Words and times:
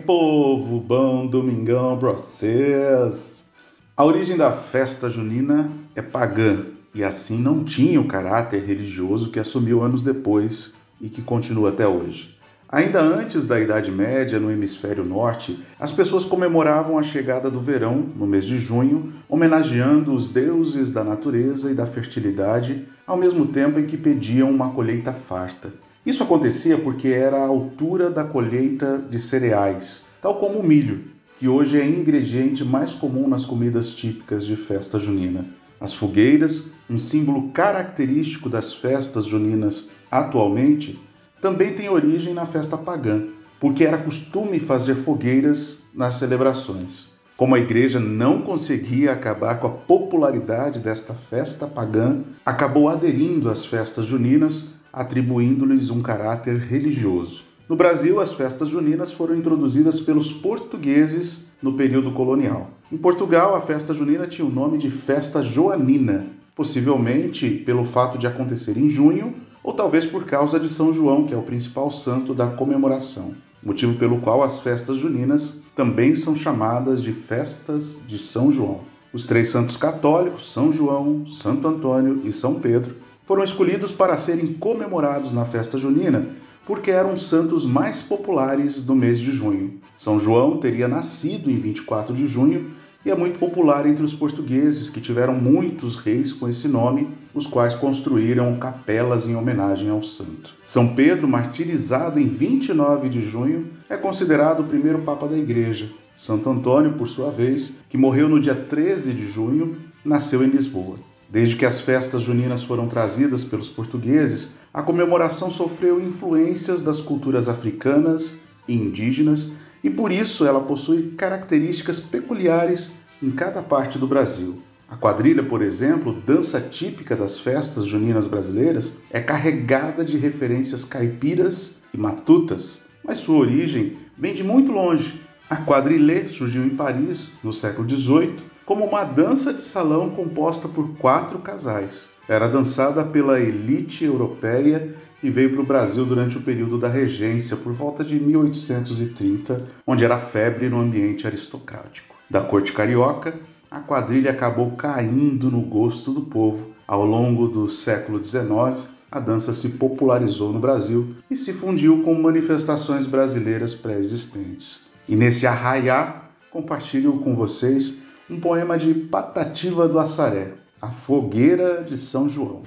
povo! 0.00 0.80
Bom 0.80 1.26
domingão 1.26 1.98
pra 1.98 2.12
vocês! 2.12 3.50
A 3.96 4.04
origem 4.04 4.36
da 4.36 4.50
festa 4.50 5.10
junina 5.10 5.70
é 5.94 6.00
pagã 6.00 6.64
e 6.94 7.04
assim 7.04 7.38
não 7.38 7.62
tinha 7.64 8.00
o 8.00 8.08
caráter 8.08 8.64
religioso 8.64 9.30
que 9.30 9.38
assumiu 9.38 9.82
anos 9.82 10.02
depois 10.02 10.74
e 11.00 11.08
que 11.08 11.20
continua 11.20 11.68
até 11.68 11.86
hoje. 11.86 12.36
Ainda 12.68 13.00
antes 13.00 13.46
da 13.46 13.60
Idade 13.60 13.90
Média, 13.90 14.38
no 14.38 14.50
hemisfério 14.50 15.04
norte, 15.04 15.58
as 15.78 15.90
pessoas 15.90 16.24
comemoravam 16.24 16.98
a 16.98 17.02
chegada 17.02 17.50
do 17.50 17.60
verão, 17.60 18.06
no 18.16 18.26
mês 18.26 18.44
de 18.44 18.58
junho, 18.58 19.12
homenageando 19.28 20.14
os 20.14 20.28
deuses 20.28 20.90
da 20.90 21.02
natureza 21.02 21.70
e 21.70 21.74
da 21.74 21.84
fertilidade, 21.84 22.86
ao 23.06 23.16
mesmo 23.16 23.46
tempo 23.46 23.78
em 23.80 23.86
que 23.86 23.96
pediam 23.96 24.50
uma 24.50 24.70
colheita 24.70 25.12
farta. 25.12 25.72
Isso 26.04 26.22
acontecia 26.22 26.78
porque 26.78 27.08
era 27.08 27.36
a 27.36 27.46
altura 27.46 28.08
da 28.08 28.24
colheita 28.24 28.96
de 28.96 29.20
cereais, 29.20 30.06
tal 30.22 30.36
como 30.36 30.58
o 30.58 30.62
milho, 30.62 31.04
que 31.38 31.46
hoje 31.46 31.78
é 31.78 31.86
ingrediente 31.86 32.64
mais 32.64 32.92
comum 32.92 33.28
nas 33.28 33.44
comidas 33.44 33.90
típicas 33.90 34.46
de 34.46 34.56
festa 34.56 34.98
junina. 34.98 35.44
As 35.78 35.92
fogueiras, 35.92 36.70
um 36.88 36.96
símbolo 36.96 37.50
característico 37.50 38.48
das 38.48 38.72
festas 38.72 39.26
juninas 39.26 39.90
atualmente, 40.10 40.98
também 41.40 41.74
têm 41.74 41.90
origem 41.90 42.32
na 42.32 42.46
festa 42.46 42.78
pagã, 42.78 43.24
porque 43.58 43.84
era 43.84 43.98
costume 43.98 44.58
fazer 44.58 44.94
fogueiras 44.94 45.80
nas 45.94 46.14
celebrações. 46.14 47.12
Como 47.36 47.54
a 47.54 47.58
igreja 47.58 48.00
não 48.00 48.40
conseguia 48.40 49.12
acabar 49.12 49.60
com 49.60 49.66
a 49.66 49.70
popularidade 49.70 50.80
desta 50.80 51.12
festa 51.12 51.66
pagã, 51.66 52.20
acabou 52.44 52.88
aderindo 52.88 53.50
às 53.50 53.64
festas 53.64 54.06
juninas 54.06 54.64
atribuindo-lhes 54.92 55.90
um 55.90 56.02
caráter 56.02 56.56
religioso. 56.58 57.42
No 57.68 57.76
Brasil, 57.76 58.18
as 58.18 58.32
festas 58.32 58.68
juninas 58.68 59.12
foram 59.12 59.36
introduzidas 59.36 60.00
pelos 60.00 60.32
portugueses 60.32 61.46
no 61.62 61.74
período 61.74 62.10
colonial. 62.10 62.70
Em 62.90 62.96
Portugal, 62.96 63.54
a 63.54 63.60
festa 63.60 63.94
junina 63.94 64.26
tinha 64.26 64.46
o 64.46 64.50
nome 64.50 64.76
de 64.76 64.90
Festa 64.90 65.42
Joanina, 65.42 66.26
possivelmente 66.56 67.48
pelo 67.48 67.84
fato 67.84 68.18
de 68.18 68.26
acontecer 68.26 68.76
em 68.76 68.90
junho 68.90 69.34
ou 69.62 69.72
talvez 69.72 70.04
por 70.04 70.24
causa 70.24 70.58
de 70.58 70.68
São 70.68 70.92
João, 70.92 71.24
que 71.26 71.34
é 71.34 71.36
o 71.36 71.42
principal 71.42 71.90
santo 71.90 72.34
da 72.34 72.48
comemoração, 72.48 73.34
motivo 73.62 73.94
pelo 73.94 74.18
qual 74.18 74.42
as 74.42 74.58
festas 74.58 74.96
juninas 74.96 75.60
também 75.76 76.16
são 76.16 76.34
chamadas 76.34 77.02
de 77.02 77.12
festas 77.12 78.00
de 78.06 78.18
São 78.18 78.52
João. 78.52 78.80
Os 79.12 79.26
três 79.26 79.48
santos 79.48 79.76
católicos, 79.76 80.52
São 80.52 80.72
João, 80.72 81.26
Santo 81.26 81.68
Antônio 81.68 82.22
e 82.24 82.32
São 82.32 82.54
Pedro, 82.54 82.96
foram 83.24 83.44
escolhidos 83.44 83.92
para 83.92 84.18
serem 84.18 84.54
comemorados 84.54 85.32
na 85.32 85.44
festa 85.44 85.78
junina 85.78 86.26
porque 86.70 86.92
eram 86.92 87.14
os 87.14 87.28
santos 87.28 87.66
mais 87.66 88.00
populares 88.00 88.80
do 88.80 88.94
mês 88.94 89.18
de 89.18 89.32
junho. 89.32 89.80
São 89.96 90.20
João 90.20 90.58
teria 90.58 90.86
nascido 90.86 91.50
em 91.50 91.58
24 91.58 92.14
de 92.14 92.28
junho 92.28 92.70
e 93.04 93.10
é 93.10 93.14
muito 93.16 93.40
popular 93.40 93.86
entre 93.86 94.04
os 94.04 94.14
portugueses, 94.14 94.88
que 94.88 95.00
tiveram 95.00 95.34
muitos 95.34 95.96
reis 95.96 96.32
com 96.32 96.48
esse 96.48 96.68
nome, 96.68 97.08
os 97.34 97.44
quais 97.44 97.74
construíram 97.74 98.54
capelas 98.56 99.26
em 99.26 99.34
homenagem 99.34 99.88
ao 99.88 100.02
santo. 100.04 100.54
São 100.64 100.94
Pedro, 100.94 101.26
martirizado 101.26 102.20
em 102.20 102.28
29 102.28 103.08
de 103.08 103.28
junho, 103.28 103.66
é 103.88 103.96
considerado 103.96 104.60
o 104.60 104.64
primeiro 104.64 104.98
papa 104.98 105.26
da 105.26 105.36
igreja. 105.36 105.90
Santo 106.16 106.50
Antônio, 106.50 106.92
por 106.92 107.08
sua 107.08 107.32
vez, 107.32 107.72
que 107.88 107.98
morreu 107.98 108.28
no 108.28 108.38
dia 108.38 108.54
13 108.54 109.12
de 109.12 109.26
junho, 109.26 109.76
nasceu 110.04 110.44
em 110.44 110.48
Lisboa. 110.48 111.09
Desde 111.30 111.54
que 111.54 111.64
as 111.64 111.80
festas 111.80 112.22
juninas 112.22 112.60
foram 112.60 112.88
trazidas 112.88 113.44
pelos 113.44 113.70
portugueses, 113.70 114.56
a 114.74 114.82
comemoração 114.82 115.48
sofreu 115.48 116.00
influências 116.00 116.82
das 116.82 117.00
culturas 117.00 117.48
africanas 117.48 118.40
e 118.66 118.74
indígenas 118.74 119.50
e 119.82 119.88
por 119.88 120.10
isso 120.10 120.44
ela 120.44 120.60
possui 120.60 121.12
características 121.16 122.00
peculiares 122.00 122.94
em 123.22 123.30
cada 123.30 123.62
parte 123.62 123.96
do 123.96 124.08
Brasil. 124.08 124.60
A 124.88 124.96
quadrilha, 124.96 125.44
por 125.44 125.62
exemplo, 125.62 126.12
dança 126.12 126.60
típica 126.60 127.14
das 127.14 127.38
festas 127.38 127.84
juninas 127.84 128.26
brasileiras, 128.26 128.92
é 129.08 129.20
carregada 129.20 130.04
de 130.04 130.16
referências 130.16 130.84
caipiras 130.84 131.76
e 131.94 131.96
matutas, 131.96 132.80
mas 133.04 133.18
sua 133.18 133.36
origem 133.36 133.98
vem 134.18 134.34
de 134.34 134.42
muito 134.42 134.72
longe. 134.72 135.20
A 135.48 135.56
quadrilha 135.56 136.28
surgiu 136.28 136.64
em 136.64 136.70
Paris 136.70 137.30
no 137.42 137.52
século 137.52 137.88
XVIII 137.88 138.49
como 138.70 138.84
uma 138.84 139.02
dança 139.02 139.52
de 139.52 139.62
salão 139.62 140.10
composta 140.10 140.68
por 140.68 140.90
quatro 140.96 141.40
casais. 141.40 142.08
Era 142.28 142.46
dançada 142.46 143.02
pela 143.04 143.40
elite 143.40 144.04
europeia 144.04 144.94
e 145.20 145.28
veio 145.28 145.50
para 145.50 145.60
o 145.60 145.66
Brasil 145.66 146.06
durante 146.06 146.38
o 146.38 146.40
período 146.40 146.78
da 146.78 146.86
regência, 146.86 147.56
por 147.56 147.72
volta 147.72 148.04
de 148.04 148.20
1830, 148.20 149.66
onde 149.84 150.04
era 150.04 150.18
febre 150.18 150.68
no 150.68 150.78
ambiente 150.78 151.26
aristocrático. 151.26 152.14
Da 152.30 152.42
corte 152.42 152.72
carioca, 152.72 153.34
a 153.68 153.80
quadrilha 153.80 154.30
acabou 154.30 154.70
caindo 154.76 155.50
no 155.50 155.62
gosto 155.62 156.12
do 156.12 156.20
povo. 156.20 156.70
Ao 156.86 157.04
longo 157.04 157.48
do 157.48 157.68
século 157.68 158.24
XIX, 158.24 158.86
a 159.10 159.18
dança 159.18 159.52
se 159.52 159.70
popularizou 159.70 160.52
no 160.52 160.60
Brasil 160.60 161.16
e 161.28 161.36
se 161.36 161.52
fundiu 161.52 162.04
com 162.04 162.14
manifestações 162.14 163.04
brasileiras 163.04 163.74
pré-existentes. 163.74 164.82
E 165.08 165.16
nesse 165.16 165.44
arraiá, 165.44 166.22
compartilho 166.52 167.14
com 167.14 167.34
vocês 167.34 168.08
um 168.30 168.38
poema 168.38 168.78
de 168.78 168.94
Patativa 168.94 169.88
do 169.88 169.98
Assaré, 169.98 170.52
A 170.80 170.86
Fogueira 170.86 171.82
de 171.82 171.98
São 171.98 172.28
João. 172.28 172.62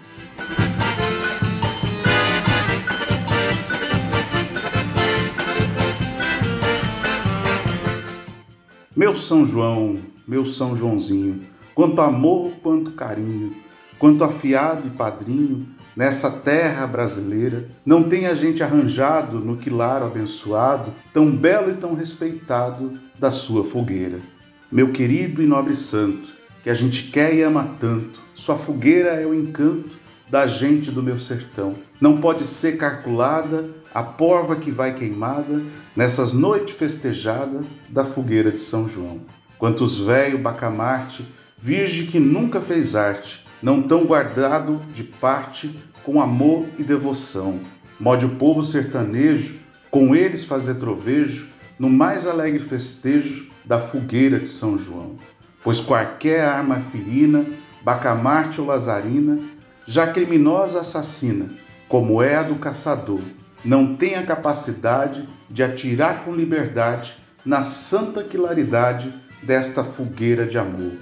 Meu 8.94 9.16
São 9.16 9.46
João, 9.46 9.98
meu 10.28 10.46
São 10.46 10.76
Joãozinho, 10.76 11.42
quanto 11.74 12.02
amor, 12.02 12.52
quanto 12.62 12.92
carinho, 12.92 13.56
quanto 13.98 14.24
afiado 14.24 14.86
e 14.86 14.90
padrinho, 14.90 15.66
nessa 15.96 16.30
terra 16.30 16.86
brasileira, 16.86 17.70
não 17.86 18.04
tem 18.04 18.28
a 18.28 18.36
gente 18.36 18.62
arranjado 18.62 19.40
no 19.40 19.56
quilar 19.56 20.04
abençoado, 20.04 20.92
tão 21.14 21.32
belo 21.32 21.72
e 21.72 21.76
tão 21.76 21.94
respeitado 21.94 22.94
da 23.18 23.32
sua 23.32 23.64
fogueira 23.64 24.33
meu 24.74 24.92
querido 24.92 25.40
e 25.40 25.46
nobre 25.46 25.76
santo, 25.76 26.34
que 26.64 26.70
a 26.70 26.74
gente 26.74 27.04
quer 27.04 27.32
e 27.32 27.44
ama 27.44 27.76
tanto. 27.80 28.20
Sua 28.34 28.58
fogueira 28.58 29.10
é 29.10 29.24
o 29.24 29.32
encanto 29.32 29.92
da 30.28 30.48
gente 30.48 30.90
do 30.90 31.04
meu 31.04 31.20
sertão. 31.20 31.76
Não 32.02 32.18
pode 32.18 32.48
ser 32.48 32.76
calculada 32.76 33.70
a 33.94 34.02
porva 34.02 34.56
que 34.56 34.72
vai 34.72 34.96
queimada 34.96 35.62
nessas 35.96 36.34
noites 36.34 36.76
festejadas 36.76 37.64
da 37.88 38.04
fogueira 38.04 38.52
de 38.52 38.60
São 38.60 38.90
João. 38.90 39.22
Quantos 39.60 40.00
velho 40.00 40.40
bacamarte, 40.40 41.24
virgem 41.62 42.08
que 42.08 42.20
nunca 42.20 42.60
fez 42.60 42.96
arte, 42.96 43.46
não 43.62 43.84
tão 43.84 44.06
guardado 44.06 44.82
de 44.92 45.04
parte 45.04 45.70
com 46.04 46.20
amor 46.20 46.66
e 46.80 46.84
devoção. 46.84 47.60
Mode 48.00 48.26
o 48.26 48.30
povo 48.38 48.64
sertanejo, 48.64 49.54
com 49.92 50.16
eles 50.16 50.44
fazer 50.44 50.74
trovejo, 50.76 51.46
no 51.78 51.92
mais 51.92 52.26
alegre 52.26 52.64
festejo 52.64 53.53
da 53.66 53.80
fogueira 53.80 54.40
de 54.40 54.48
São 54.48 54.78
João. 54.78 55.16
Pois 55.64 55.80
qualquer 55.80 56.42
arma 56.42 56.82
ferina, 56.92 57.46
bacamarte 57.82 58.60
ou 58.60 58.68
lazarina, 58.68 59.40
já 59.86 60.08
criminosa 60.08 60.82
assassina, 60.82 61.50
como 61.88 62.22
é 62.22 62.36
a 62.36 62.44
do 62.44 62.56
caçador, 62.56 63.22
não 63.64 63.96
tem 63.96 64.16
a 64.16 64.26
capacidade 64.26 65.28
de 65.50 65.64
atirar 65.64 66.24
com 66.24 66.34
liberdade 66.34 67.16
na 67.46 67.64
santa 67.64 68.24
claridade 68.24 69.14
desta 69.42 69.84
fogueira 69.84 70.46
de 70.46 70.58
amor. 70.58 70.94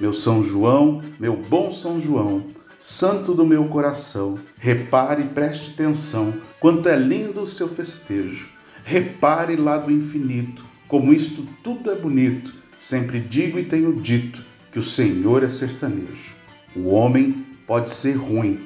Meu 0.00 0.12
São 0.12 0.42
João, 0.42 1.02
meu 1.18 1.36
bom 1.36 1.70
São 1.70 1.98
João, 1.98 2.46
santo 2.80 3.34
do 3.34 3.44
meu 3.44 3.64
coração, 3.66 4.36
repare 4.58 5.22
e 5.22 5.28
preste 5.28 5.72
atenção 5.72 6.34
quanto 6.60 6.88
é 6.88 6.96
lindo 6.96 7.40
o 7.40 7.46
seu 7.46 7.68
festejo. 7.68 8.48
Repare 8.84 9.56
lá 9.56 9.76
do 9.76 9.90
infinito 9.90 10.67
como 10.88 11.12
isto 11.12 11.46
tudo 11.62 11.90
é 11.90 11.94
bonito, 11.94 12.54
sempre 12.80 13.20
digo 13.20 13.58
e 13.58 13.64
tenho 13.64 13.92
dito 13.92 14.42
que 14.72 14.78
o 14.78 14.82
Senhor 14.82 15.44
é 15.44 15.48
sertanejo. 15.48 16.34
O 16.74 16.88
homem 16.88 17.44
pode 17.66 17.90
ser 17.90 18.12
ruim 18.12 18.58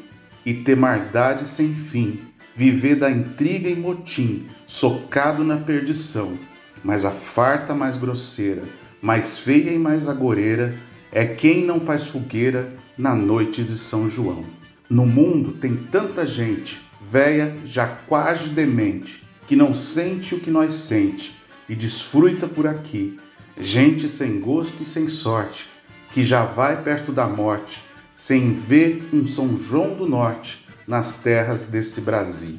e 0.46 0.54
ter 0.54 0.76
maldade 0.76 1.46
sem 1.46 1.74
fim, 1.74 2.20
viver 2.54 2.94
da 2.94 3.10
intriga 3.10 3.68
e 3.68 3.74
motim, 3.74 4.46
socado 4.68 5.42
na 5.42 5.56
perdição. 5.56 6.38
Mas 6.84 7.04
a 7.04 7.10
farta 7.10 7.74
mais 7.74 7.96
grosseira, 7.96 8.62
mais 9.00 9.36
feia 9.38 9.70
e 9.70 9.78
mais 9.78 10.08
agoreira 10.08 10.76
é 11.10 11.26
quem 11.26 11.64
não 11.64 11.80
faz 11.80 12.04
fogueira 12.04 12.72
na 12.96 13.14
noite 13.16 13.64
de 13.64 13.76
São 13.76 14.08
João. 14.08 14.44
No 14.88 15.06
mundo 15.06 15.52
tem 15.52 15.74
tanta 15.74 16.24
gente, 16.24 16.80
véia 17.00 17.56
já 17.64 17.86
quase 17.86 18.50
demente, 18.50 19.22
que 19.48 19.56
não 19.56 19.74
sente 19.74 20.34
o 20.34 20.40
que 20.40 20.50
nós 20.50 20.74
sente 20.74 21.41
e 21.68 21.74
desfruta 21.74 22.46
por 22.46 22.66
aqui. 22.66 23.18
Gente 23.58 24.08
sem 24.08 24.40
gosto 24.40 24.82
e 24.82 24.86
sem 24.86 25.08
sorte, 25.08 25.68
que 26.12 26.24
já 26.24 26.44
vai 26.44 26.82
perto 26.82 27.12
da 27.12 27.26
morte, 27.26 27.82
sem 28.14 28.52
ver 28.52 29.08
um 29.12 29.24
São 29.24 29.56
João 29.56 29.94
do 29.94 30.08
Norte 30.08 30.64
nas 30.86 31.14
terras 31.16 31.66
desse 31.66 32.00
Brasil. 32.00 32.58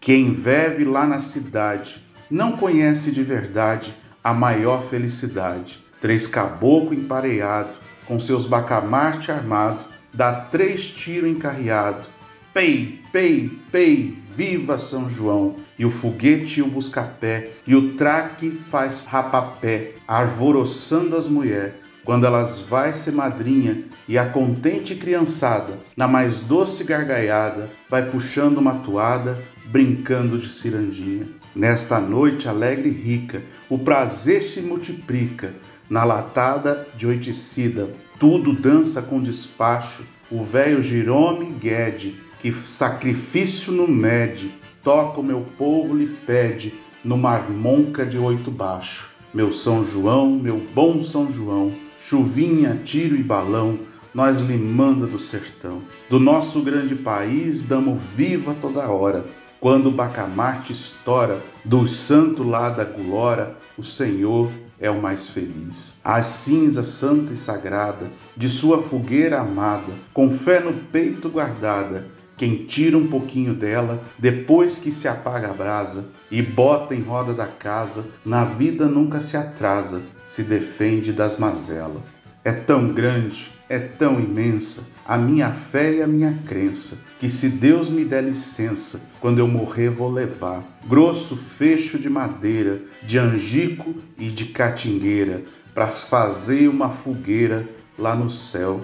Quem 0.00 0.32
vive 0.32 0.84
lá 0.84 1.06
na 1.06 1.18
cidade 1.18 2.04
não 2.30 2.52
conhece 2.52 3.10
de 3.10 3.22
verdade 3.22 3.94
a 4.22 4.32
maior 4.32 4.82
felicidade. 4.88 5.82
Três 6.00 6.26
caboclo 6.26 6.94
empareado, 6.94 7.70
com 8.06 8.18
seus 8.18 8.46
bacamarte 8.46 9.30
armado, 9.30 9.80
dá 10.12 10.32
três 10.32 10.88
tiros 10.88 11.30
encarreado. 11.30 12.06
Pei, 12.52 13.02
pei, 13.10 13.50
pei, 13.72 14.18
viva 14.36 14.78
São 14.78 15.08
João! 15.08 15.56
E 15.78 15.84
o 15.84 15.90
foguete 15.90 16.60
e 16.60 16.62
o 16.62 16.66
buscapé, 16.66 17.50
e 17.66 17.74
o 17.74 17.94
traque 17.94 18.50
faz 18.50 19.00
rapapé, 19.00 19.92
arvoroçando 20.06 21.16
as 21.16 21.28
mulheres 21.28 21.84
quando 22.04 22.26
elas 22.26 22.58
vai 22.58 22.92
ser 22.92 23.12
madrinha 23.12 23.84
e 24.06 24.18
a 24.18 24.28
contente 24.28 24.94
criançada, 24.94 25.78
na 25.96 26.06
mais 26.06 26.38
doce 26.38 26.84
gargalhada, 26.84 27.70
vai 27.88 28.08
puxando 28.10 28.58
uma 28.58 28.74
toada, 28.74 29.42
brincando 29.64 30.38
de 30.38 30.52
cirandinha. 30.52 31.26
Nesta 31.56 31.98
noite 31.98 32.46
alegre 32.46 32.90
e 32.90 32.92
rica, 32.92 33.42
o 33.70 33.78
prazer 33.78 34.42
se 34.42 34.60
multiplica, 34.60 35.54
na 35.88 36.04
latada 36.04 36.86
de 36.96 37.06
oiticida, 37.06 37.88
tudo 38.18 38.52
dança 38.52 39.00
com 39.00 39.20
despacho, 39.20 40.02
o 40.30 40.42
velho 40.42 40.82
Girome 40.82 41.52
Guede, 41.52 42.20
que 42.44 42.52
sacrifício 42.52 43.72
no 43.72 43.88
mede, 43.88 44.52
toca 44.82 45.18
o 45.18 45.24
meu 45.24 45.46
povo 45.56 45.96
lhe 45.96 46.06
pede, 46.06 46.74
no 47.02 47.16
marmonca 47.16 48.04
de 48.04 48.18
oito 48.18 48.50
baixo. 48.50 49.08
Meu 49.32 49.50
São 49.50 49.82
João, 49.82 50.32
meu 50.32 50.62
bom 50.74 51.02
São 51.02 51.32
João, 51.32 51.72
chuvinha, 51.98 52.78
tiro 52.84 53.16
e 53.16 53.22
balão, 53.22 53.78
nós 54.12 54.42
lhe 54.42 54.58
manda 54.58 55.06
do 55.06 55.18
sertão. 55.18 55.80
Do 56.10 56.20
nosso 56.20 56.60
grande 56.60 56.94
país 56.94 57.62
damos 57.62 57.98
viva 58.14 58.54
toda 58.60 58.90
hora. 58.90 59.24
Quando 59.58 59.86
o 59.86 59.92
bacamarte 59.92 60.70
estoura, 60.70 61.42
do 61.64 61.88
santo 61.88 62.42
lá 62.42 62.68
da 62.68 62.84
glória, 62.84 63.56
o 63.78 63.82
Senhor 63.82 64.50
é 64.78 64.90
o 64.90 65.00
mais 65.00 65.26
feliz. 65.26 65.98
A 66.04 66.22
cinza 66.22 66.82
santa 66.82 67.32
e 67.32 67.38
sagrada 67.38 68.10
de 68.36 68.50
sua 68.50 68.82
fogueira 68.82 69.40
amada, 69.40 69.94
com 70.12 70.30
fé 70.30 70.60
no 70.60 70.74
peito 70.74 71.30
guardada, 71.30 72.12
quem 72.36 72.64
tira 72.64 72.98
um 72.98 73.06
pouquinho 73.06 73.54
dela, 73.54 74.02
depois 74.18 74.78
que 74.78 74.90
se 74.90 75.06
apaga 75.06 75.50
a 75.50 75.54
brasa, 75.54 76.06
e 76.30 76.42
bota 76.42 76.94
em 76.94 77.02
roda 77.02 77.32
da 77.32 77.46
casa, 77.46 78.04
na 78.24 78.44
vida 78.44 78.86
nunca 78.86 79.20
se 79.20 79.36
atrasa, 79.36 80.02
se 80.22 80.42
defende 80.42 81.12
das 81.12 81.36
mazelas. 81.36 82.02
É 82.44 82.52
tão 82.52 82.88
grande, 82.88 83.50
é 83.68 83.78
tão 83.78 84.20
imensa 84.20 84.82
a 85.06 85.18
minha 85.18 85.50
fé 85.50 85.94
e 85.94 86.02
a 86.02 86.06
minha 86.06 86.38
crença, 86.46 86.98
que 87.20 87.28
se 87.28 87.48
Deus 87.48 87.90
me 87.90 88.04
der 88.04 88.24
licença, 88.24 89.00
quando 89.20 89.38
eu 89.38 89.46
morrer 89.46 89.90
vou 89.90 90.10
levar 90.10 90.62
grosso 90.86 91.36
fecho 91.36 91.98
de 91.98 92.08
madeira, 92.08 92.80
de 93.02 93.18
angico 93.18 93.94
e 94.18 94.28
de 94.28 94.46
catingueira, 94.46 95.42
para 95.74 95.88
fazer 95.88 96.68
uma 96.68 96.88
fogueira 96.88 97.68
lá 97.98 98.14
no 98.14 98.30
céu 98.30 98.80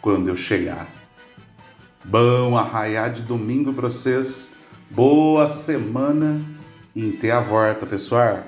quando 0.00 0.28
eu 0.28 0.36
chegar. 0.36 1.01
Bom 2.04 2.56
arraiar 2.56 3.12
de 3.12 3.22
domingo 3.22 3.72
para 3.72 3.88
vocês. 3.88 4.50
Boa 4.90 5.46
semana 5.46 6.40
e 6.96 7.14
até 7.16 7.30
a 7.30 7.40
volta, 7.40 7.86
pessoal. 7.86 8.40